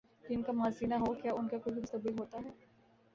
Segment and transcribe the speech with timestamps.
[0.29, 2.51] جن کا ماضی نہ ہو، کیا ان کا کوئی مستقبل ہوتا ہے؟